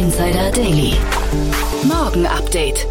Insider 0.00 0.50
Daily. 0.52 0.94
Morgen 1.82 2.24
Update. 2.24 2.86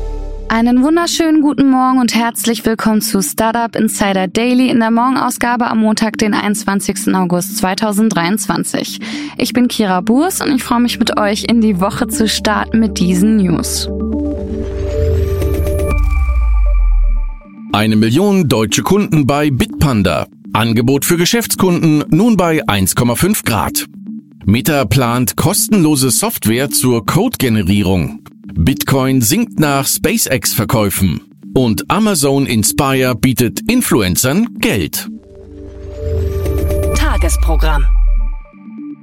Einen 0.48 0.84
wunderschönen 0.84 1.42
guten 1.42 1.72
Morgen 1.72 1.98
und 1.98 2.14
herzlich 2.14 2.64
willkommen 2.68 3.02
zu 3.02 3.24
Startup 3.24 3.76
Insider 3.76 4.28
Daily 4.28 4.70
in 4.70 4.80
der 4.80 4.92
Morgenausgabe 4.92 5.66
am 5.66 5.80
Montag, 5.80 6.20
den 6.20 6.36
21. 6.36 7.16
August 7.16 7.58
2023. 7.58 9.00
Ich 9.40 9.54
bin 9.54 9.68
Kira 9.68 10.02
Burs 10.02 10.40
und 10.40 10.54
ich 10.54 10.64
freue 10.64 10.82
mich 10.82 11.00
mit 11.00 11.18
euch 11.18 11.46
in 11.46 11.62
die 11.62 11.82
Woche 11.82 12.08
zu 12.10 12.28
starten 12.28 12.80
mit 12.80 13.00
diesen 13.00 13.38
News. 13.38 13.90
Eine 17.74 17.96
Million 17.96 18.48
deutsche 18.48 18.84
Kunden 18.84 19.26
bei 19.26 19.50
Bitpanda. 19.50 20.28
Angebot 20.54 21.06
für 21.06 21.18
Geschäftskunden 21.18 22.04
nun 22.12 22.38
bei 22.38 22.64
1,5 22.66 23.46
Grad. 23.46 23.88
Meta 24.50 24.84
plant 24.84 25.36
kostenlose 25.36 26.10
Software 26.10 26.72
zur 26.72 27.06
Code-Generierung. 27.06 28.24
Bitcoin 28.52 29.22
sinkt 29.22 29.60
nach 29.60 29.86
SpaceX-Verkäufen. 29.86 31.22
Und 31.54 31.92
Amazon 31.92 32.48
Inspire 32.48 33.14
bietet 33.14 33.60
Influencern 33.70 34.48
Geld. 34.60 35.08
Tagesprogramm. 36.96 37.86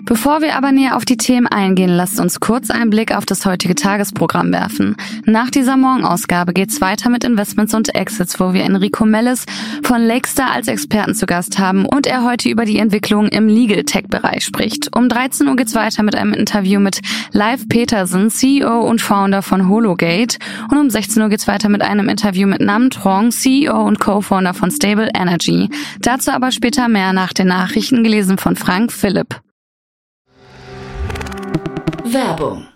Bevor 0.06 0.40
wir 0.40 0.54
aber 0.54 0.70
näher 0.70 0.96
auf 0.96 1.04
die 1.04 1.16
Themen 1.16 1.48
eingehen, 1.48 1.90
lasst 1.90 2.20
uns 2.20 2.38
kurz 2.38 2.70
einen 2.70 2.90
Blick 2.90 3.12
auf 3.12 3.26
das 3.26 3.44
heutige 3.44 3.74
Tagesprogramm 3.74 4.52
werfen. 4.52 4.96
Nach 5.24 5.50
dieser 5.50 5.76
Morgenausgabe 5.76 6.52
geht's 6.52 6.80
weiter 6.80 7.10
mit 7.10 7.24
Investments 7.24 7.74
und 7.74 7.92
Exits, 7.92 8.38
wo 8.38 8.52
wir 8.52 8.62
Enrico 8.62 9.04
Mellis 9.04 9.46
von 9.82 10.00
Lakestar 10.00 10.52
als 10.52 10.68
Experten 10.68 11.16
zu 11.16 11.26
Gast 11.26 11.58
haben 11.58 11.86
und 11.86 12.06
er 12.06 12.22
heute 12.22 12.48
über 12.48 12.64
die 12.64 12.78
Entwicklung 12.78 13.26
im 13.26 13.48
Legal 13.48 13.82
Tech 13.82 14.04
Bereich 14.08 14.44
spricht. 14.44 14.96
Um 14.96 15.08
13 15.08 15.48
Uhr 15.48 15.56
geht's 15.56 15.74
weiter 15.74 16.04
mit 16.04 16.14
einem 16.14 16.34
Interview 16.34 16.78
mit 16.78 17.00
Live 17.32 17.68
Petersen, 17.68 18.30
CEO 18.30 18.82
und 18.88 19.02
Founder 19.02 19.42
von 19.42 19.68
Hologate 19.68 20.38
und 20.70 20.78
um 20.78 20.88
16 20.88 21.20
Uhr 21.20 21.30
geht's 21.30 21.48
weiter 21.48 21.68
mit 21.68 21.82
einem 21.82 22.08
Interview 22.08 22.46
mit 22.46 22.60
Nam 22.60 22.90
Trong, 22.90 23.32
CEO 23.32 23.82
und 23.82 23.98
Co-Founder 23.98 24.54
von 24.54 24.70
Stable 24.70 25.10
Energy. 25.14 25.68
Dazu 26.00 26.30
aber 26.30 26.52
später 26.52 26.86
mehr 26.86 27.12
nach 27.12 27.32
den 27.32 27.48
Nachrichten 27.48 28.04
gelesen 28.04 28.38
von 28.38 28.54
Frank 28.54 28.92
Philipp. 28.92 29.40
Werbung. 32.06 32.75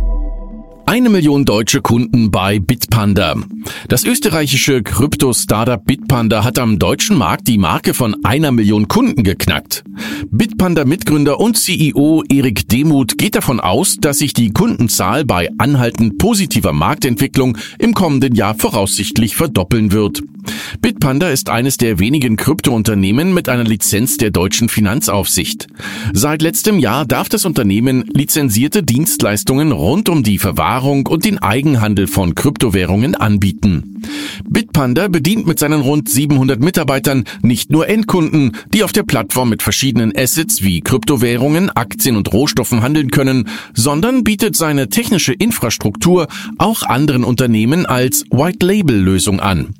Eine 0.91 1.09
Million 1.09 1.45
deutsche 1.45 1.81
Kunden 1.81 2.31
bei 2.31 2.59
Bitpanda. 2.59 3.37
Das 3.87 4.03
österreichische 4.03 4.83
Krypto-Startup 4.83 5.81
Bitpanda 5.81 6.43
hat 6.43 6.59
am 6.59 6.79
deutschen 6.79 7.17
Markt 7.17 7.47
die 7.47 7.57
Marke 7.57 7.93
von 7.93 8.25
einer 8.25 8.51
Million 8.51 8.89
Kunden 8.89 9.23
geknackt. 9.23 9.85
Bitpanda-Mitgründer 10.31 11.39
und 11.39 11.57
CEO 11.57 12.23
Erik 12.27 12.67
Demuth 12.67 13.17
geht 13.17 13.35
davon 13.35 13.61
aus, 13.61 13.99
dass 14.01 14.17
sich 14.17 14.33
die 14.33 14.51
Kundenzahl 14.51 15.23
bei 15.23 15.49
anhaltend 15.59 16.17
positiver 16.17 16.73
Marktentwicklung 16.73 17.57
im 17.79 17.93
kommenden 17.93 18.35
Jahr 18.35 18.55
voraussichtlich 18.55 19.37
verdoppeln 19.37 19.93
wird. 19.93 20.21
Bitpanda 20.81 21.29
ist 21.29 21.49
eines 21.49 21.77
der 21.77 21.99
wenigen 21.99 22.35
Kryptounternehmen 22.35 23.33
mit 23.33 23.47
einer 23.47 23.63
Lizenz 23.63 24.17
der 24.17 24.31
deutschen 24.31 24.69
Finanzaufsicht. 24.69 25.67
Seit 26.13 26.41
letztem 26.41 26.79
Jahr 26.79 27.05
darf 27.05 27.29
das 27.29 27.45
Unternehmen 27.45 28.03
lizenzierte 28.13 28.83
Dienstleistungen 28.83 29.71
rund 29.71 30.09
um 30.09 30.23
die 30.23 30.39
Verwahrung 30.39 30.80
und 30.81 31.25
den 31.25 31.39
Eigenhandel 31.39 32.07
von 32.07 32.35
Kryptowährungen 32.35 33.15
anbieten. 33.15 34.01
Bitpanda 34.49 35.07
bedient 35.07 35.47
mit 35.47 35.59
seinen 35.59 35.81
rund 35.81 36.09
700 36.09 36.59
Mitarbeitern 36.59 37.25
nicht 37.41 37.71
nur 37.71 37.87
Endkunden, 37.87 38.57
die 38.73 38.83
auf 38.83 38.91
der 38.91 39.03
Plattform 39.03 39.49
mit 39.49 39.61
verschiedenen 39.61 40.11
Assets 40.15 40.61
wie 40.63 40.81
Kryptowährungen, 40.81 41.69
Aktien 41.69 42.15
und 42.15 42.31
Rohstoffen 42.33 42.81
handeln 42.81 43.11
können, 43.11 43.47
sondern 43.73 44.23
bietet 44.23 44.55
seine 44.55 44.89
technische 44.89 45.33
Infrastruktur 45.33 46.27
auch 46.57 46.83
anderen 46.83 47.23
Unternehmen 47.23 47.85
als 47.85 48.25
White-Label-Lösung 48.31 49.39
an. 49.39 49.75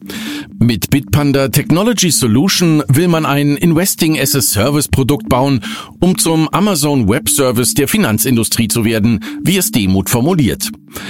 Mit 0.60 0.90
Bitpanda 0.90 1.50
Technology 1.50 2.12
Solution 2.12 2.84
will 2.88 3.08
man 3.08 3.26
ein 3.26 3.58
Investing 3.58 4.20
as 4.20 4.36
a 4.36 4.42
Service 4.42 4.88
Produkt 4.88 5.28
bauen, 5.28 5.62
um 6.00 6.18
zum 6.18 6.50
Amazon 6.50 7.10
Web 7.10 7.30
Service 7.30 7.74
der 7.74 7.88
Finanzindustrie 7.88 8.68
zu 8.68 8.86
werden, 8.86 9.24
wie 9.42 9.58
es 9.58 9.72
Demut 9.72 10.10
formuliert. 10.10 10.70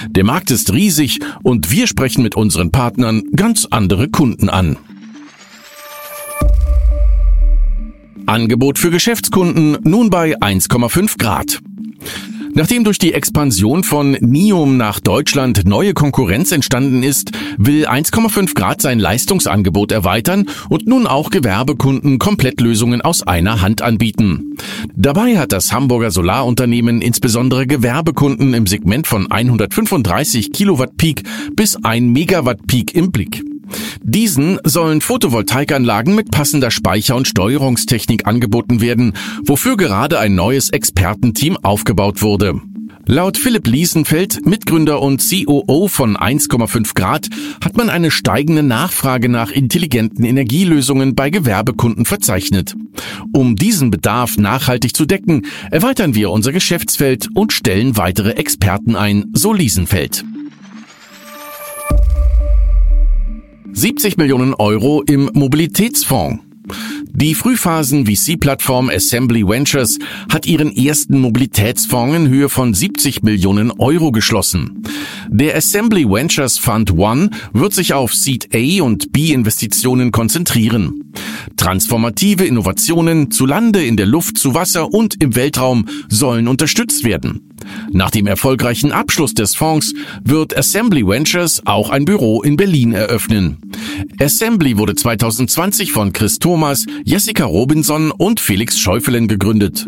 Der 0.09 0.24
Markt 0.24 0.52
ist 0.52 0.74
riesig 0.74 1.19
und 1.44 1.72
wir 1.72 1.88
sprechen 1.88 2.24
mit 2.24 2.36
unseren 2.36 2.72
Partnern 2.72 3.24
ganz 3.36 3.68
andere 3.69 4.09
Kunden 4.09 4.50
an. 4.50 4.78
Angebot 8.25 8.80
für 8.80 8.91
Geschäftskunden 8.91 9.78
nun 9.84 10.09
bei 10.09 10.38
1,5 10.38 11.18
Grad. 11.18 11.59
Nachdem 12.54 12.84
durch 12.84 12.98
die 12.98 13.14
Expansion 13.14 13.84
von 13.84 14.12
Nium 14.20 14.76
nach 14.78 15.00
Deutschland 15.00 15.66
neue 15.66 15.94
Konkurrenz 15.94 16.52
entstanden 16.52 17.02
ist, 17.02 17.32
will 17.58 17.88
1,5 17.88 18.54
Grad 18.56 18.82
sein 18.82 19.00
Leistungsangebot 19.00 19.92
erweitern 19.92 20.48
und 20.70 20.86
nun 20.86 21.08
auch 21.08 21.30
Gewerbekunden 21.30 22.20
Komplettlösungen 22.20 23.02
aus 23.02 23.24
einer 23.26 23.62
Hand 23.62 23.82
anbieten. 23.82 24.58
Dabei 24.96 25.38
hat 25.38 25.54
das 25.54 25.72
Hamburger 25.72 26.12
Solarunternehmen 26.12 27.02
insbesondere 27.02 27.68
Gewerbekunden 27.68 28.54
im 28.54 28.68
Segment 28.68 29.08
von 29.08 29.32
135 29.32 30.52
Kilowatt 30.52 30.98
Peak 30.98 31.24
bis 31.56 31.78
1 31.84 32.14
Megawatt 32.14 32.68
Peak 32.68 32.94
im 32.96 33.12
Blick. 33.12 33.51
Diesen 34.02 34.59
sollen 34.64 35.02
Photovoltaikanlagen 35.02 36.16
mit 36.16 36.32
passender 36.32 36.72
Speicher- 36.72 37.16
und 37.16 37.28
Steuerungstechnik 37.28 38.28
angeboten 38.28 38.82
werden, 38.82 39.14
wofür 39.46 39.78
gerade 39.78 40.20
ein 40.20 40.36
neues 40.36 40.70
Expertenteam 40.70 41.58
aufgebaut 41.58 42.22
wurde. 42.22 42.62
Laut 43.08 43.38
Philipp 43.38 43.68
Liesenfeld, 43.68 44.46
Mitgründer 44.46 45.02
und 45.02 45.22
COO 45.28 45.88
von 45.88 46.16
1,5 46.16 46.94
Grad, 46.94 47.30
hat 47.64 47.76
man 47.76 47.90
eine 47.90 48.12
steigende 48.12 48.64
Nachfrage 48.64 49.28
nach 49.28 49.52
intelligenten 49.52 50.24
Energielösungen 50.24 51.16
bei 51.16 51.29
Gewerbekunden 51.29 52.06
verzeichnet. 52.06 52.76
Um 53.34 53.56
diesen 53.56 53.90
Bedarf 53.90 54.38
nachhaltig 54.38 54.96
zu 54.96 55.06
decken, 55.06 55.47
erweitern 55.72 56.14
wir 56.16 56.29
unser 56.29 56.52
Geschäftsfeld 56.52 57.28
und 57.34 57.53
stellen 57.53 57.97
weitere 57.97 58.32
Experten 58.32 58.96
ein, 58.96 59.26
so 59.34 59.52
Liesenfeld. 59.52 60.23
70 63.73 64.18
Millionen 64.18 64.53
Euro 64.53 65.02
im 65.02 65.29
Mobilitätsfonds. 65.34 66.44
Die 67.14 67.35
Frühphasen-VC-Plattform 67.35 68.90
Assembly 68.90 69.47
Ventures 69.47 70.00
hat 70.32 70.46
ihren 70.46 70.76
ersten 70.76 71.20
Mobilitätsfonds 71.20 72.16
in 72.16 72.29
Höhe 72.29 72.50
von 72.50 72.73
70 72.73 73.23
Millionen 73.23 73.72
Euro 73.72 74.12
geschlossen. 74.12 74.84
Der 75.29 75.56
Assembly 75.56 76.09
Ventures 76.09 76.58
Fund 76.58 76.97
One 76.97 77.29
wird 77.53 77.73
sich 77.73 77.94
auf 77.94 78.14
Seed 78.14 78.50
A 78.53 78.84
und 78.84 79.12
B 79.12 79.32
Investitionen 79.32 80.12
konzentrieren. 80.12 81.14
Transformative 81.58 82.46
Innovationen 82.46 83.32
zu 83.32 83.46
Lande, 83.46 83.84
in 83.84 83.97
der 83.97 84.06
Luft, 84.06 84.38
zu 84.38 84.53
Wasser 84.53 84.94
und 84.94 85.22
im 85.22 85.35
Weltraum 85.35 85.88
sollen 86.09 86.47
unterstützt 86.47 87.03
werden. 87.03 87.51
Nach 87.91 88.11
dem 88.11 88.28
erfolgreichen 88.28 88.91
Abschluss 88.91 89.34
des 89.34 89.55
Fonds 89.55 89.93
wird 90.23 90.55
Assembly 90.58 91.05
Ventures 91.05 91.61
auch 91.66 91.90
ein 91.90 92.05
Büro 92.05 92.41
in 92.41 92.58
Berlin 92.58 92.93
eröffnen. 92.93 93.58
Assembly 94.19 94.78
wurde 94.78 94.96
2020 94.96 95.91
von 95.91 96.13
Chris 96.13 96.40
Thomas, 96.40 96.85
Jessica 97.03 97.46
Robinson 97.46 98.11
und 98.11 98.40
Felix 98.40 98.79
Schäufelen 98.79 99.28
gegründet. 99.28 99.87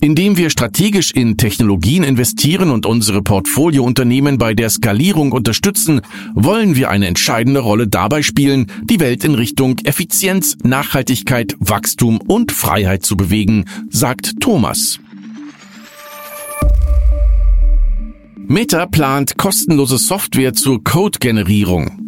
Indem 0.00 0.36
wir 0.36 0.50
strategisch 0.50 1.12
in 1.12 1.36
Technologien 1.36 2.04
investieren 2.04 2.70
und 2.70 2.86
unsere 2.86 3.22
Portfoliounternehmen 3.22 4.38
bei 4.38 4.54
der 4.54 4.70
Skalierung 4.70 5.32
unterstützen, 5.32 6.00
wollen 6.34 6.76
wir 6.76 6.90
eine 6.90 7.06
entscheidende 7.06 7.60
Rolle 7.60 7.88
dabei 7.88 8.22
spielen, 8.22 8.66
die 8.82 9.00
Welt 9.00 9.24
in 9.24 9.34
Richtung 9.34 9.78
Effizienz, 9.84 10.56
Nachhaltigkeit, 10.62 11.56
Wachstum 11.60 12.20
und 12.20 12.52
Freiheit 12.52 13.04
zu 13.04 13.16
bewegen, 13.16 13.64
sagt 13.88 14.40
Thomas. 14.40 14.98
Meta 18.46 18.86
plant 18.86 19.38
kostenlose 19.38 19.96
Software 19.96 20.52
zur 20.52 20.84
Code-Generierung. 20.84 21.98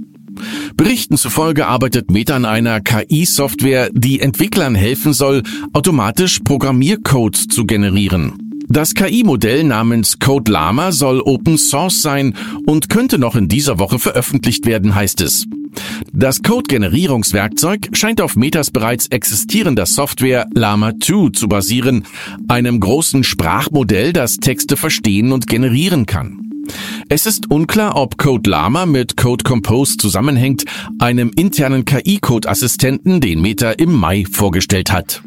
Berichten 0.76 1.16
zufolge 1.16 1.66
arbeitet 1.66 2.10
Meta 2.10 2.36
an 2.36 2.44
einer 2.44 2.80
KI-Software, 2.80 3.88
die 3.92 4.20
Entwicklern 4.20 4.74
helfen 4.74 5.14
soll, 5.14 5.42
automatisch 5.72 6.40
Programmiercodes 6.40 7.48
zu 7.48 7.64
generieren. 7.64 8.34
Das 8.68 8.94
KI-Modell 8.94 9.64
namens 9.64 10.18
Code 10.18 10.52
Llama 10.52 10.92
soll 10.92 11.20
Open 11.20 11.56
Source 11.56 12.02
sein 12.02 12.34
und 12.66 12.90
könnte 12.90 13.18
noch 13.18 13.34
in 13.34 13.48
dieser 13.48 13.78
Woche 13.78 13.98
veröffentlicht 13.98 14.66
werden, 14.66 14.94
heißt 14.94 15.22
es. 15.22 15.46
Das 16.12 16.42
Code-Generierungswerkzeug 16.42 17.90
scheint 17.92 18.20
auf 18.20 18.36
Metas 18.36 18.70
bereits 18.70 19.06
existierender 19.08 19.86
Software 19.86 20.46
Llama 20.54 20.92
2 20.98 21.30
zu 21.32 21.48
basieren, 21.48 22.04
einem 22.48 22.80
großen 22.80 23.24
Sprachmodell, 23.24 24.12
das 24.12 24.38
Texte 24.38 24.76
verstehen 24.76 25.32
und 25.32 25.46
generieren 25.46 26.06
kann. 26.06 26.46
Es 27.08 27.26
ist 27.26 27.50
unklar, 27.50 27.96
ob 27.96 28.18
Code 28.18 28.50
Llama 28.50 28.86
mit 28.86 29.16
Code 29.16 29.44
Compose 29.44 29.96
zusammenhängt, 29.96 30.64
einem 30.98 31.30
internen 31.36 31.84
KI-Code-Assistenten, 31.84 33.20
den 33.20 33.40
Meta 33.40 33.70
im 33.70 33.92
Mai 33.92 34.24
vorgestellt 34.30 34.92
hat. 34.92 35.22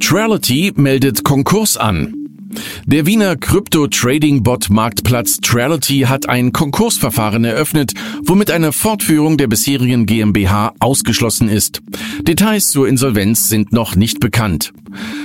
Trality 0.00 0.72
meldet 0.76 1.24
Konkurs 1.24 1.76
an. 1.76 2.25
Der 2.86 3.06
Wiener 3.06 3.36
Krypto-Trading-Bot-Marktplatz 3.36 5.40
Trality 5.40 6.00
hat 6.00 6.28
ein 6.28 6.52
Konkursverfahren 6.52 7.44
eröffnet, 7.44 7.92
womit 8.22 8.50
eine 8.50 8.72
Fortführung 8.72 9.36
der 9.36 9.46
bisherigen 9.46 10.06
GmbH 10.06 10.74
ausgeschlossen 10.78 11.48
ist. 11.48 11.82
Details 12.22 12.70
zur 12.70 12.88
Insolvenz 12.88 13.48
sind 13.48 13.72
noch 13.72 13.96
nicht 13.96 14.20
bekannt. 14.20 14.72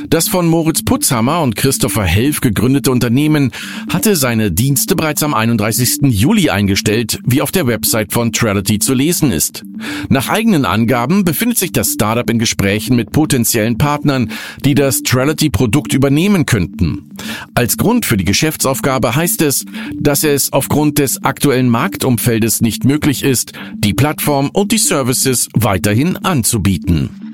Das 0.10 0.28
von 0.28 0.48
Moritz 0.48 0.84
Putzhammer 0.84 1.42
und 1.42 1.56
Christopher 1.56 2.04
Helf 2.04 2.42
gegründete 2.42 2.92
Unternehmen 2.92 3.52
hatte 3.90 4.16
seine 4.16 4.52
Dienste 4.52 4.96
bereits 4.96 5.24
am 5.24 5.34
31. 5.34 6.00
Juli 6.04 6.50
eingestellt, 6.50 7.20
wie 7.26 7.42
auf 7.42 7.52
der 7.52 7.68
Website 7.68 8.12
von 8.12 8.32
Trality 8.32 8.80
zu 8.80 8.94
lesen 8.94 9.32
ist. 9.32 9.64
Nach 10.10 10.30
eigenen 10.30 10.66
Angaben 10.66 11.24
befindet 11.24 11.58
sich 11.58 11.72
das 11.72 11.94
Startup 11.94 12.30
in 12.30 12.40
Gesprächen 12.40 12.96
mit 12.96 13.12
potenziellen 13.12 13.78
Partnern, 13.78 14.32
die 14.66 14.76
das 14.76 15.04
Trality-Produkt 15.04 15.94
übernehmen 15.94 16.46
könnten. 16.46 17.10
Als 17.54 17.78
Grund 17.78 18.06
für 18.06 18.18
die 18.18 18.26
Geschäftsaufgabe 18.26 19.16
heißt 19.16 19.42
es, 19.42 19.66
dass 19.98 20.24
es 20.24 20.52
aufgrund 20.54 20.98
des 20.98 21.24
aktuellen 21.24 21.70
Marktumfeldes 21.70 22.62
nicht 22.62 22.86
möglich 22.86 23.24
ist, 23.24 23.54
die 23.76 23.94
Plattform 23.94 24.50
und 24.52 24.72
die 24.72 24.78
Services 24.78 25.48
weiterhin 25.54 26.18
anzubieten. 26.18 27.31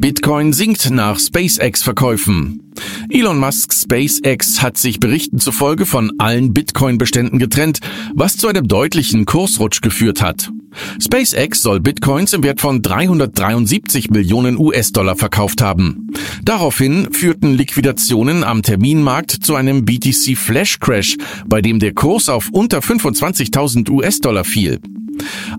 Bitcoin 0.00 0.52
sinkt 0.52 0.90
nach 0.90 1.18
SpaceX-Verkäufen. 1.18 2.72
Elon 3.08 3.38
Musks 3.38 3.82
SpaceX 3.82 4.60
hat 4.60 4.76
sich 4.76 4.98
Berichten 4.98 5.38
zufolge 5.38 5.86
von 5.86 6.12
allen 6.18 6.52
Bitcoin-Beständen 6.52 7.38
getrennt, 7.38 7.80
was 8.14 8.36
zu 8.36 8.48
einem 8.48 8.66
deutlichen 8.66 9.24
Kursrutsch 9.24 9.80
geführt 9.80 10.20
hat. 10.20 10.50
SpaceX 11.00 11.62
soll 11.62 11.80
Bitcoins 11.80 12.32
im 12.32 12.42
Wert 12.42 12.60
von 12.60 12.82
373 12.82 14.10
Millionen 14.10 14.58
US-Dollar 14.58 15.16
verkauft 15.16 15.62
haben. 15.62 16.08
Daraufhin 16.42 17.12
führten 17.12 17.54
Liquidationen 17.54 18.42
am 18.42 18.62
Terminmarkt 18.62 19.30
zu 19.30 19.54
einem 19.54 19.84
BTC 19.84 20.36
Flash 20.36 20.80
Crash, 20.80 21.16
bei 21.46 21.62
dem 21.62 21.78
der 21.78 21.94
Kurs 21.94 22.28
auf 22.28 22.48
unter 22.52 22.80
25.000 22.80 23.88
US-Dollar 23.90 24.44
fiel. 24.44 24.80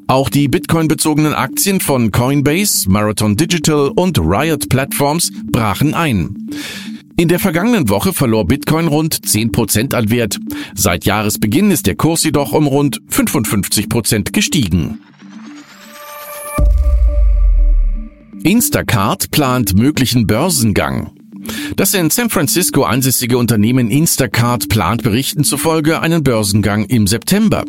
Auch 0.07 0.29
die 0.29 0.47
Bitcoin-bezogenen 0.47 1.33
Aktien 1.33 1.79
von 1.79 2.11
Coinbase, 2.11 2.89
Marathon 2.89 3.35
Digital 3.35 3.91
und 3.95 4.19
Riot 4.19 4.69
Platforms 4.69 5.31
brachen 5.51 5.93
ein. 5.93 6.49
In 7.17 7.29
der 7.29 7.39
vergangenen 7.39 7.87
Woche 7.89 8.11
verlor 8.11 8.45
Bitcoin 8.45 8.87
rund 8.87 9.15
10% 9.15 9.95
an 9.95 10.09
Wert. 10.09 10.37
Seit 10.73 11.05
Jahresbeginn 11.05 11.71
ist 11.71 11.87
der 11.87 11.95
Kurs 11.95 12.23
jedoch 12.23 12.51
um 12.51 12.67
rund 12.67 13.01
55% 13.09 14.33
gestiegen. 14.33 14.99
Instacart 18.43 19.31
plant 19.31 19.75
möglichen 19.75 20.27
Börsengang. 20.27 21.11
Das 21.75 21.93
in 21.93 22.09
San 22.09 22.29
Francisco 22.29 22.83
ansässige 22.83 23.37
Unternehmen 23.37 23.91
Instacart 23.91 24.69
plant 24.69 25.03
Berichten 25.03 25.43
zufolge 25.43 26.01
einen 26.01 26.23
Börsengang 26.23 26.85
im 26.85 27.07
September. 27.07 27.65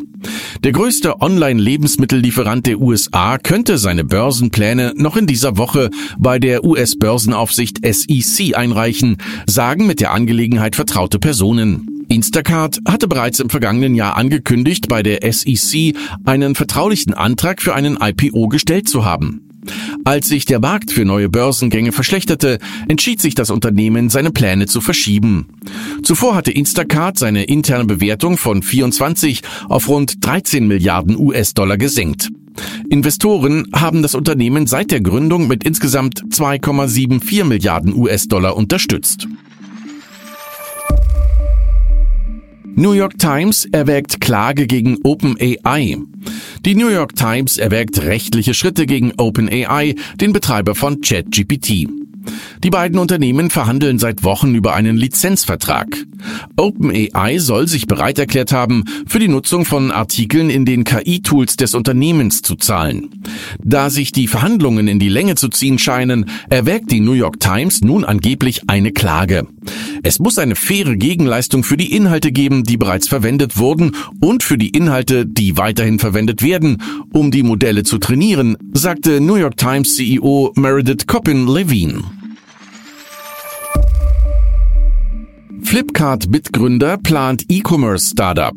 Der 0.63 0.71
größte 0.71 1.21
Online-Lebensmittellieferant 1.21 2.65
der 2.65 2.79
USA 2.79 3.37
könnte 3.37 3.77
seine 3.77 4.03
Börsenpläne 4.03 4.93
noch 4.95 5.17
in 5.17 5.27
dieser 5.27 5.57
Woche 5.57 5.89
bei 6.17 6.39
der 6.39 6.63
US-Börsenaufsicht 6.63 7.79
SEC 7.83 8.55
einreichen, 8.55 9.17
sagen 9.47 9.87
mit 9.87 9.99
der 9.99 10.11
Angelegenheit 10.11 10.75
vertraute 10.75 11.19
Personen. 11.19 12.05
Instacart 12.09 12.79
hatte 12.87 13.07
bereits 13.07 13.39
im 13.39 13.49
vergangenen 13.49 13.93
Jahr 13.93 14.15
angekündigt, 14.15 14.87
bei 14.87 15.03
der 15.03 15.19
SEC 15.31 15.95
einen 16.25 16.55
vertraulichen 16.55 17.13
Antrag 17.13 17.61
für 17.61 17.75
einen 17.75 17.97
IPO 18.01 18.47
gestellt 18.47 18.87
zu 18.87 19.03
haben. 19.03 19.46
Als 20.03 20.27
sich 20.27 20.45
der 20.45 20.59
Markt 20.59 20.91
für 20.91 21.05
neue 21.05 21.29
Börsengänge 21.29 21.91
verschlechterte, 21.91 22.59
entschied 22.87 23.21
sich 23.21 23.35
das 23.35 23.49
Unternehmen, 23.49 24.09
seine 24.09 24.31
Pläne 24.31 24.65
zu 24.67 24.81
verschieben. 24.81 25.47
Zuvor 26.03 26.35
hatte 26.35 26.51
Instacart 26.51 27.17
seine 27.17 27.43
interne 27.43 27.85
Bewertung 27.85 28.37
von 28.37 28.63
24 28.63 29.41
auf 29.69 29.87
rund 29.89 30.25
13 30.25 30.67
Milliarden 30.67 31.17
US-Dollar 31.17 31.77
gesenkt. 31.77 32.29
Investoren 32.89 33.67
haben 33.73 34.01
das 34.01 34.15
Unternehmen 34.15 34.67
seit 34.67 34.91
der 34.91 35.01
Gründung 35.01 35.47
mit 35.47 35.63
insgesamt 35.63 36.23
2,74 36.29 37.43
Milliarden 37.43 37.93
US-Dollar 37.93 38.55
unterstützt. 38.55 39.27
New 42.79 42.91
York 42.91 43.17
Times 43.17 43.65
erwägt 43.71 44.21
Klage 44.21 44.67
gegen 44.67 44.99
OpenAI. 45.03 45.97
Die 46.63 46.75
New 46.75 46.89
York 46.89 47.15
Times 47.15 47.57
erwägt 47.57 48.03
rechtliche 48.03 48.53
Schritte 48.53 48.85
gegen 48.85 49.13
OpenAI, 49.17 49.95
den 50.21 50.31
Betreiber 50.31 50.75
von 50.75 51.01
ChatGPT. 51.01 51.87
Die 52.63 52.69
beiden 52.69 52.99
Unternehmen 52.99 53.49
verhandeln 53.49 53.99
seit 53.99 54.23
Wochen 54.23 54.55
über 54.55 54.73
einen 54.73 54.97
Lizenzvertrag. 54.97 55.87
OpenAI 56.55 57.37
soll 57.37 57.67
sich 57.67 57.87
bereit 57.87 58.19
erklärt 58.19 58.51
haben, 58.51 58.83
für 59.05 59.19
die 59.19 59.27
Nutzung 59.27 59.65
von 59.65 59.91
Artikeln 59.91 60.49
in 60.49 60.65
den 60.65 60.83
KI-Tools 60.83 61.57
des 61.57 61.75
Unternehmens 61.75 62.41
zu 62.41 62.55
zahlen. 62.55 63.23
Da 63.63 63.89
sich 63.89 64.11
die 64.11 64.27
Verhandlungen 64.27 64.87
in 64.87 64.99
die 64.99 65.09
Länge 65.09 65.35
zu 65.35 65.49
ziehen 65.49 65.77
scheinen, 65.79 66.25
erwägt 66.49 66.91
die 66.91 66.99
New 66.99 67.13
York 67.13 67.39
Times 67.39 67.81
nun 67.81 68.03
angeblich 68.03 68.61
eine 68.67 68.91
Klage. 68.91 69.47
Es 70.03 70.19
muss 70.19 70.37
eine 70.37 70.55
faire 70.55 70.95
Gegenleistung 70.95 71.63
für 71.63 71.77
die 71.77 71.93
Inhalte 71.95 72.31
geben, 72.31 72.63
die 72.63 72.77
bereits 72.77 73.07
verwendet 73.07 73.57
wurden 73.57 73.91
und 74.19 74.43
für 74.43 74.57
die 74.57 74.69
Inhalte, 74.69 75.25
die 75.25 75.57
weiterhin 75.57 75.99
verwendet 75.99 76.41
werden, 76.41 76.81
um 77.11 77.31
die 77.31 77.43
Modelle 77.43 77.83
zu 77.83 77.97
trainieren, 77.97 78.57
sagte 78.73 79.21
New 79.21 79.35
York 79.35 79.57
Times 79.57 79.95
CEO 79.95 80.53
Meredith 80.55 81.07
Coppin-Levine. 81.07 82.16
Flipkart-Mitgründer 85.67 86.97
plant 86.97 87.43
E-Commerce-Startup. 87.49 88.53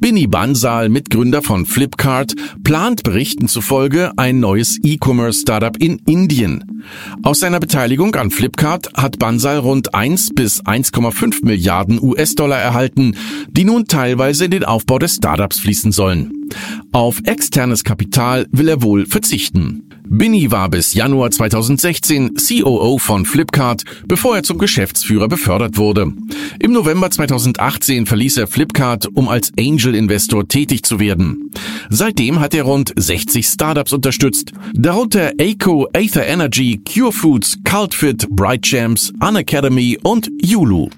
Binny 0.00 0.26
Bansal, 0.26 0.88
Mitgründer 0.88 1.42
von 1.42 1.66
Flipkart, 1.66 2.32
plant 2.64 3.02
Berichten 3.02 3.46
zufolge 3.46 4.10
ein 4.16 4.40
neues 4.40 4.78
E-Commerce-Startup 4.82 5.76
in 5.76 5.98
Indien. 6.06 6.82
Aus 7.22 7.40
seiner 7.40 7.60
Beteiligung 7.60 8.14
an 8.14 8.30
Flipkart 8.30 8.90
hat 8.94 9.18
Bansal 9.18 9.58
rund 9.58 9.94
1 9.94 10.30
bis 10.34 10.64
1,5 10.64 11.44
Milliarden 11.44 12.02
US-Dollar 12.02 12.58
erhalten, 12.58 13.16
die 13.50 13.64
nun 13.64 13.84
teilweise 13.84 14.46
in 14.46 14.50
den 14.50 14.64
Aufbau 14.64 14.98
des 14.98 15.16
Startups 15.16 15.60
fließen 15.60 15.92
sollen. 15.92 16.43
Auf 16.92 17.20
externes 17.24 17.84
Kapital 17.84 18.46
will 18.52 18.68
er 18.68 18.82
wohl 18.82 19.06
verzichten. 19.06 19.88
Binny 20.06 20.50
war 20.50 20.68
bis 20.68 20.94
Januar 20.94 21.30
2016 21.30 22.34
COO 22.36 22.98
von 22.98 23.24
Flipkart, 23.24 23.84
bevor 24.06 24.36
er 24.36 24.42
zum 24.42 24.58
Geschäftsführer 24.58 25.28
befördert 25.28 25.78
wurde. 25.78 26.12
Im 26.60 26.72
November 26.72 27.10
2018 27.10 28.06
verließ 28.06 28.36
er 28.36 28.46
Flipkart, 28.46 29.08
um 29.14 29.28
als 29.28 29.50
Angel-Investor 29.58 30.46
tätig 30.46 30.84
zu 30.84 31.00
werden. 31.00 31.50
Seitdem 31.88 32.40
hat 32.40 32.54
er 32.54 32.64
rund 32.64 32.92
60 32.94 33.46
Startups 33.46 33.92
unterstützt, 33.92 34.52
darunter 34.74 35.32
Aco, 35.40 35.88
Aether 35.94 36.26
Energy, 36.26 36.80
Cure 36.84 37.12
Foods, 37.12 37.58
Cultfit, 37.64 38.28
Bright 38.28 38.62
Champs, 38.62 39.12
Unacademy 39.20 39.98
und 40.02 40.30
Yulu. 40.42 40.90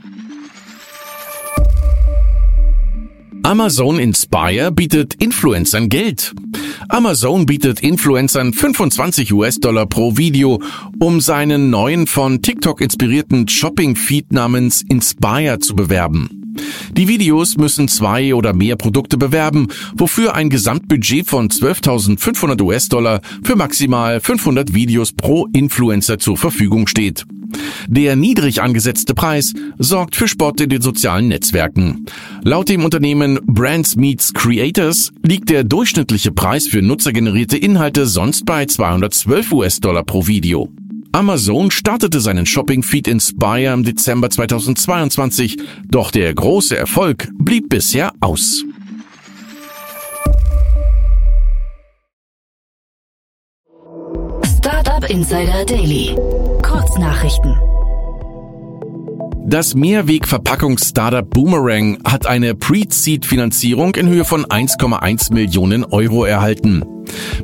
Amazon 3.46 4.00
Inspire 4.00 4.72
bietet 4.72 5.22
Influencern 5.22 5.88
Geld. 5.88 6.34
Amazon 6.88 7.46
bietet 7.46 7.78
Influencern 7.78 8.52
25 8.52 9.32
US-Dollar 9.32 9.86
pro 9.86 10.16
Video, 10.16 10.60
um 10.98 11.20
seinen 11.20 11.70
neuen 11.70 12.08
von 12.08 12.42
TikTok 12.42 12.80
inspirierten 12.80 13.46
Shopping-Feed 13.46 14.32
namens 14.32 14.82
Inspire 14.88 15.60
zu 15.60 15.76
bewerben. 15.76 16.35
Die 16.92 17.08
Videos 17.08 17.56
müssen 17.56 17.88
zwei 17.88 18.34
oder 18.34 18.52
mehr 18.52 18.76
Produkte 18.76 19.16
bewerben, 19.18 19.68
wofür 19.94 20.34
ein 20.34 20.50
Gesamtbudget 20.50 21.26
von 21.26 21.48
12.500 21.48 22.62
US-Dollar 22.62 23.20
für 23.42 23.56
maximal 23.56 24.20
500 24.20 24.74
Videos 24.74 25.12
pro 25.12 25.46
Influencer 25.52 26.18
zur 26.18 26.36
Verfügung 26.36 26.86
steht. 26.86 27.26
Der 27.86 28.16
niedrig 28.16 28.62
angesetzte 28.62 29.14
Preis 29.14 29.52
sorgt 29.78 30.16
für 30.16 30.28
Spott 30.28 30.60
in 30.60 30.68
den 30.68 30.82
sozialen 30.82 31.28
Netzwerken. 31.28 32.06
Laut 32.42 32.68
dem 32.68 32.84
Unternehmen 32.84 33.38
Brands 33.46 33.96
Meets 33.96 34.32
Creators 34.32 35.12
liegt 35.22 35.50
der 35.50 35.64
durchschnittliche 35.64 36.32
Preis 36.32 36.66
für 36.66 36.82
nutzergenerierte 36.82 37.56
Inhalte 37.56 38.06
sonst 38.06 38.44
bei 38.44 38.66
212 38.66 39.52
US-Dollar 39.52 40.04
pro 40.04 40.26
Video. 40.26 40.68
Amazon 41.12 41.70
startete 41.70 42.20
seinen 42.20 42.46
Shopping-Feed 42.46 43.08
Inspire 43.08 43.72
im 43.72 43.84
Dezember 43.84 44.30
2022, 44.30 45.56
doch 45.86 46.10
der 46.10 46.34
große 46.34 46.76
Erfolg 46.76 47.28
blieb 47.38 47.68
bisher 47.68 48.12
aus. 48.20 48.64
Startup 54.58 55.08
Insider 55.08 55.64
Daily. 55.64 56.16
Kurznachrichten. 56.62 57.75
Das 59.48 59.76
Mehrwegverpackungs-Startup 59.76 61.30
Boomerang 61.30 61.98
hat 62.04 62.26
eine 62.26 62.56
Pre-Seed-Finanzierung 62.56 63.94
in 63.94 64.08
Höhe 64.08 64.24
von 64.24 64.44
1,1 64.44 65.32
Millionen 65.32 65.84
Euro 65.84 66.24
erhalten. 66.24 66.82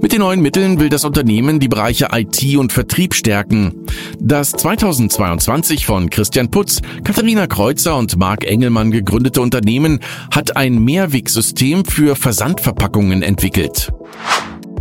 Mit 0.00 0.12
den 0.12 0.18
neuen 0.18 0.40
Mitteln 0.40 0.80
will 0.80 0.88
das 0.88 1.04
Unternehmen 1.04 1.60
die 1.60 1.68
Bereiche 1.68 2.08
IT 2.10 2.56
und 2.56 2.72
Vertrieb 2.72 3.14
stärken. 3.14 3.86
Das 4.18 4.50
2022 4.50 5.86
von 5.86 6.10
Christian 6.10 6.50
Putz, 6.50 6.82
Katharina 7.04 7.46
Kreuzer 7.46 7.96
und 7.96 8.16
Marc 8.16 8.44
Engelmann 8.44 8.90
gegründete 8.90 9.40
Unternehmen 9.40 10.00
hat 10.32 10.56
ein 10.56 10.82
Mehrwegsystem 10.82 11.84
für 11.84 12.16
Versandverpackungen 12.16 13.22
entwickelt. 13.22 13.92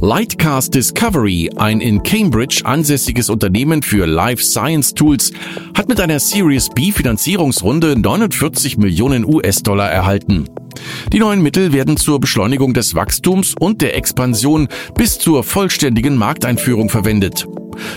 Lightcast 0.04 0.74
Discovery, 0.74 1.52
ein 1.58 1.80
in 1.80 2.02
Cambridge 2.02 2.62
ansässiges 2.64 3.30
Unternehmen 3.30 3.84
für 3.84 4.08
Life 4.08 4.44
Science 4.44 4.96
Tools, 4.96 5.32
hat 5.76 5.90
mit 5.90 6.00
einer 6.00 6.20
Series 6.20 6.70
B 6.70 6.92
Finanzierungsrunde 6.92 7.96
49 8.00 8.80
Millionen 8.80 9.24
US-Dollar 9.24 9.92
erhalten. 9.92 10.50
Die 11.14 11.20
neuen 11.20 11.44
Mittel 11.44 11.72
werden 11.72 11.98
zur 11.98 12.20
Beschleunigung 12.20 12.74
des 12.74 12.96
Wachstums 12.96 13.54
und 13.60 13.84
der 13.84 13.96
Expansion 13.96 14.70
bis 14.96 15.20
zur 15.20 15.44
vollständigen 15.44 16.18
Markteinführung 16.18 16.90
verwendet. 16.90 17.46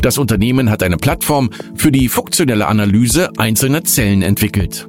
Das 0.02 0.18
Unternehmen 0.18 0.68
hat 0.68 0.82
eine 0.82 0.98
Plattform 0.98 1.48
für 1.74 1.90
die 1.90 2.10
funktionelle 2.10 2.66
Analyse 2.66 3.30
einzelner 3.38 3.82
Zellen 3.82 4.20
entwickelt. 4.20 4.88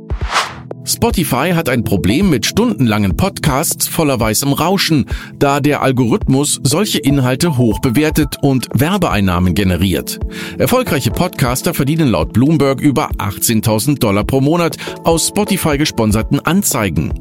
Spotify 0.88 1.52
hat 1.56 1.68
ein 1.68 1.84
Problem 1.84 2.30
mit 2.30 2.46
stundenlangen 2.46 3.18
Podcasts 3.18 3.88
voller 3.88 4.20
weißem 4.20 4.54
Rauschen, 4.54 5.06
da 5.40 5.60
der 5.60 5.82
Algorithmus 5.82 6.60
solche 6.64 7.00
Inhalte 7.00 7.58
hoch 7.58 7.80
bewertet 7.82 8.38
und 8.44 8.68
Werbeeinnahmen 8.72 9.56
generiert. 9.56 10.20
Erfolgreiche 10.60 11.10
Podcaster 11.10 11.74
verdienen 11.74 12.10
laut 12.10 12.34
Bloomberg 12.34 12.82
über 12.82 13.10
18.000 13.18 13.98
Dollar 13.98 14.24
pro 14.26 14.42
Monat 14.42 14.78
aus 15.04 15.30
Spotify 15.30 15.80
gesponserten 15.80 16.40
Anzeigen. 16.40 17.14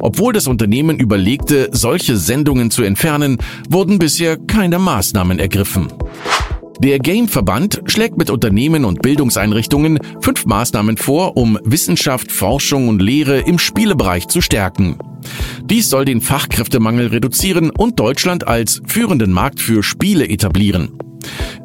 Obwohl 0.00 0.32
das 0.32 0.48
Unternehmen 0.48 0.98
überlegte, 0.98 1.68
solche 1.70 2.16
Sendungen 2.16 2.72
zu 2.72 2.82
entfernen, 2.82 3.38
wurden 3.68 4.00
bisher 4.00 4.36
keine 4.36 4.80
Maßnahmen 4.80 5.38
ergriffen. 5.38 5.88
Der 6.80 6.98
Game-Verband 6.98 7.82
schlägt 7.86 8.18
mit 8.18 8.30
Unternehmen 8.30 8.84
und 8.84 9.00
Bildungseinrichtungen 9.00 9.98
fünf 10.20 10.44
Maßnahmen 10.44 10.96
vor, 10.96 11.36
um 11.36 11.58
Wissenschaft, 11.64 12.32
Forschung 12.32 12.88
und 12.88 13.00
Lehre 13.00 13.38
im 13.38 13.58
Spielebereich 13.58 14.26
zu 14.28 14.40
stärken. 14.40 14.98
Dies 15.64 15.88
soll 15.88 16.04
den 16.04 16.20
Fachkräftemangel 16.20 17.06
reduzieren 17.06 17.70
und 17.70 17.98
Deutschland 18.00 18.46
als 18.46 18.82
führenden 18.86 19.32
Markt 19.32 19.60
für 19.60 19.82
Spiele 19.82 20.28
etablieren. 20.28 20.98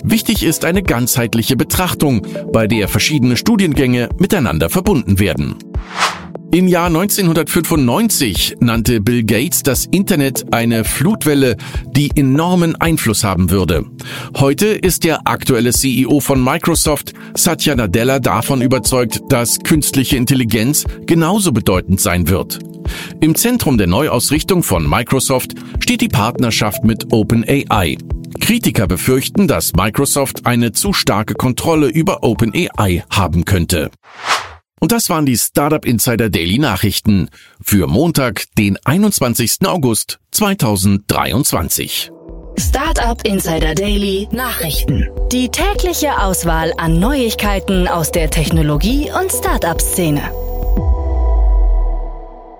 Wichtig 0.03 0.43
ist 0.43 0.63
eine 0.63 0.83
ganzheitliche 0.83 1.57
Betrachtung, 1.57 2.25
bei 2.53 2.67
der 2.67 2.87
verschiedene 2.87 3.35
Studiengänge 3.35 4.09
miteinander 4.17 4.69
verbunden 4.69 5.19
werden. 5.19 5.55
Im 6.51 6.67
Jahr 6.67 6.87
1995 6.87 8.55
nannte 8.59 9.01
Bill 9.01 9.23
Gates 9.23 9.61
das 9.61 9.85
Internet 9.85 10.51
eine 10.51 10.83
Flutwelle, 10.83 11.57
die 11.91 12.09
enormen 12.15 12.75
Einfluss 12.75 13.23
haben 13.23 13.51
würde. 13.51 13.85
Heute 14.35 14.65
ist 14.65 15.03
der 15.03 15.27
aktuelle 15.27 15.71
CEO 15.71 16.19
von 16.19 16.43
Microsoft, 16.43 17.13
Satya 17.35 17.75
Nadella, 17.75 18.17
davon 18.17 18.63
überzeugt, 18.63 19.21
dass 19.29 19.59
künstliche 19.59 20.17
Intelligenz 20.17 20.85
genauso 21.05 21.51
bedeutend 21.51 22.01
sein 22.01 22.29
wird. 22.29 22.57
Im 23.21 23.35
Zentrum 23.35 23.77
der 23.77 23.85
Neuausrichtung 23.85 24.63
von 24.63 24.89
Microsoft 24.89 25.53
steht 25.79 26.01
die 26.01 26.07
Partnerschaft 26.07 26.83
mit 26.83 27.13
OpenAI. 27.13 27.99
Kritiker 28.39 28.87
befürchten, 28.87 29.47
dass 29.47 29.73
Microsoft 29.73 30.47
eine 30.47 30.71
zu 30.71 30.93
starke 30.93 31.35
Kontrolle 31.35 31.89
über 31.89 32.23
OpenAI 32.23 33.03
haben 33.11 33.45
könnte. 33.45 33.91
Und 34.79 34.91
das 34.91 35.09
waren 35.09 35.25
die 35.25 35.37
Startup 35.37 35.85
Insider 35.85 36.29
Daily 36.29 36.57
Nachrichten 36.57 37.29
für 37.61 37.87
Montag, 37.87 38.45
den 38.57 38.77
21. 38.85 39.65
August 39.65 40.19
2023. 40.31 42.11
Startup 42.57 43.25
Insider 43.25 43.75
Daily 43.75 44.27
Nachrichten. 44.31 45.09
Die 45.31 45.49
tägliche 45.49 46.21
Auswahl 46.21 46.73
an 46.77 46.99
Neuigkeiten 46.99 47.87
aus 47.87 48.11
der 48.11 48.29
Technologie- 48.29 49.11
und 49.11 49.31
Startup-Szene. 49.31 50.21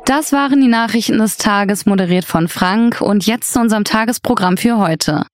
Das 0.05 0.31
waren 0.31 0.59
die 0.59 0.67
Nachrichten 0.67 1.19
des 1.19 1.37
Tages, 1.37 1.85
moderiert 1.85 2.25
von 2.25 2.47
Frank. 2.47 2.99
Und 2.99 3.27
jetzt 3.27 3.53
zu 3.53 3.59
unserem 3.59 3.83
Tagesprogramm 3.83 4.57
für 4.57 4.77
heute. 4.79 5.25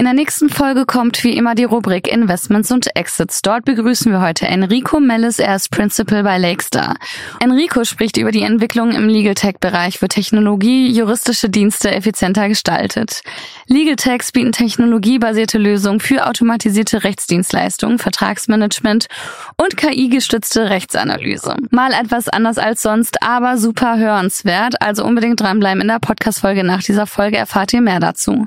In 0.00 0.04
der 0.04 0.14
nächsten 0.14 0.48
Folge 0.48 0.86
kommt 0.86 1.24
wie 1.24 1.36
immer 1.36 1.56
die 1.56 1.64
Rubrik 1.64 2.06
Investments 2.06 2.70
und 2.70 2.94
Exits. 2.94 3.42
Dort 3.42 3.64
begrüßen 3.64 4.12
wir 4.12 4.20
heute 4.20 4.46
Enrico 4.46 5.00
Mellis, 5.00 5.40
er 5.40 5.56
ist 5.56 5.72
Principal 5.72 6.22
bei 6.22 6.38
Lakestar. 6.38 6.94
Enrico 7.40 7.82
spricht 7.82 8.16
über 8.16 8.30
die 8.30 8.42
Entwicklung 8.42 8.92
im 8.92 9.08
Legal 9.08 9.34
Tech-Bereich, 9.34 10.00
wo 10.00 10.06
Technologie 10.06 10.88
juristische 10.92 11.50
Dienste 11.50 11.90
effizienter 11.90 12.48
gestaltet. 12.48 13.22
Legal 13.66 13.96
Techs 13.96 14.30
bieten 14.30 14.52
technologiebasierte 14.52 15.58
Lösungen 15.58 15.98
für 15.98 16.28
automatisierte 16.28 17.02
Rechtsdienstleistungen, 17.02 17.98
Vertragsmanagement 17.98 19.08
und 19.56 19.76
KI-gestützte 19.76 20.70
Rechtsanalyse. 20.70 21.56
Mal 21.72 21.90
etwas 21.90 22.28
anders 22.28 22.58
als 22.58 22.82
sonst, 22.82 23.20
aber 23.20 23.58
super 23.58 23.98
hörenswert, 23.98 24.80
also 24.80 25.04
unbedingt 25.04 25.40
dranbleiben 25.40 25.82
in 25.82 25.88
der 25.88 25.98
Podcast-Folge 25.98 26.62
nach 26.62 26.84
dieser 26.84 27.08
Folge 27.08 27.36
erfahrt 27.36 27.72
ihr 27.72 27.80
mehr 27.80 27.98
dazu. 27.98 28.46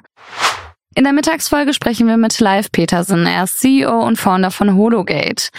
In 0.93 1.05
der 1.05 1.13
Mittagsfolge 1.13 1.73
sprechen 1.73 2.07
wir 2.07 2.17
mit 2.17 2.37
Live 2.41 2.69
Petersen. 2.71 3.25
Er 3.25 3.45
ist 3.45 3.59
CEO 3.59 4.05
und 4.05 4.17
Founder 4.17 4.51
von 4.51 4.75
Hologate. 4.75 5.49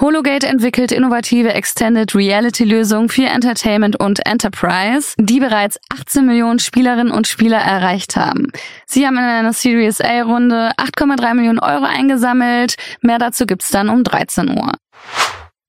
Hologate 0.00 0.48
entwickelt 0.48 0.90
innovative 0.90 1.54
Extended 1.54 2.12
Reality 2.16 2.64
Lösungen 2.64 3.08
für 3.08 3.26
Entertainment 3.26 3.94
und 3.94 4.26
Enterprise, 4.26 5.14
die 5.16 5.38
bereits 5.38 5.78
18 5.96 6.26
Millionen 6.26 6.58
Spielerinnen 6.58 7.12
und 7.12 7.28
Spieler 7.28 7.58
erreicht 7.58 8.16
haben. 8.16 8.50
Sie 8.86 9.06
haben 9.06 9.16
in 9.16 9.22
einer 9.22 9.52
Series 9.52 10.00
A 10.00 10.22
Runde 10.22 10.72
8,3 10.76 11.34
Millionen 11.34 11.60
Euro 11.60 11.84
eingesammelt. 11.84 12.74
Mehr 13.00 13.20
dazu 13.20 13.46
gibt's 13.46 13.70
dann 13.70 13.88
um 13.88 14.02
13 14.02 14.50
Uhr. 14.50 14.72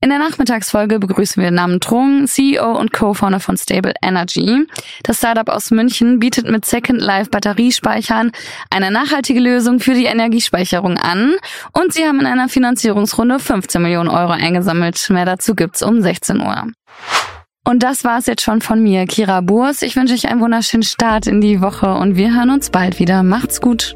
In 0.02 0.10
der 0.10 0.20
Nachmittagsfolge 0.20 1.00
begrüßen 1.00 1.42
wir 1.42 1.50
Namen 1.52 1.80
Trung, 1.80 2.28
CEO 2.28 2.78
und 2.78 2.94
Co-Founder 2.94 3.40
von 3.40 3.58
Stable 3.58 3.94
Energy. 4.04 4.68
Das 5.04 5.18
Startup 5.18 5.50
aus 5.50 5.72
München 5.72 6.20
bietet 6.20 6.48
mit 6.48 6.64
Second 6.66 7.02
Life 7.02 7.32
Batteriespeichern 7.32 8.32
eine 8.70 8.92
nachhaltige 8.92 9.40
Lösung 9.40 9.80
für 9.80 9.94
die 9.94 10.06
Energiespeicherung 10.06 10.98
an 10.98 11.36
und 11.74 11.94
sie 11.94 12.06
haben 12.06 12.20
in 12.20 12.28
einer 12.28 12.50
Finanzierungsrunde 12.50 13.40
15 13.40 13.82
Millionen 13.82 14.10
Euro 14.10 14.34
eingesammelt. 14.34 15.10
Mehr 15.10 15.26
dazu 15.26 15.56
gibt's 15.56 15.82
um 15.82 16.02
16 16.02 16.40
Uhr. 16.40 16.68
Und 17.68 17.82
das 17.82 18.04
war 18.04 18.20
es 18.20 18.28
jetzt 18.28 18.44
schon 18.44 18.62
von 18.62 18.84
mir, 18.84 19.08
Kira 19.08 19.42
Burs. 19.42 19.82
Ich 19.82 19.96
wünsche 19.96 20.14
euch 20.14 20.28
einen 20.30 20.40
wunderschönen 20.40 20.84
Start 20.84 21.26
in 21.26 21.42
die 21.42 21.62
Woche 21.62 21.92
und 21.96 22.16
wir 22.16 22.36
hören 22.36 22.52
uns 22.52 22.70
bald 22.70 23.00
wieder. 23.00 23.24
Macht's 23.24 23.60
gut. 23.60 23.96